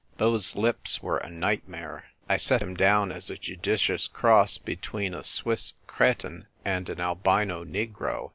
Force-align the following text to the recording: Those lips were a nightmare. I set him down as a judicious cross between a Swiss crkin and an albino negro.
Those 0.17 0.55
lips 0.55 1.03
were 1.03 1.19
a 1.19 1.29
nightmare. 1.29 2.05
I 2.27 2.37
set 2.37 2.63
him 2.63 2.73
down 2.73 3.11
as 3.11 3.29
a 3.29 3.37
judicious 3.37 4.07
cross 4.07 4.57
between 4.57 5.13
a 5.13 5.23
Swiss 5.23 5.75
crkin 5.85 6.47
and 6.65 6.89
an 6.89 6.99
albino 6.99 7.63
negro. 7.63 8.29